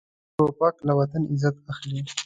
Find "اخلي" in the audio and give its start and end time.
1.71-1.99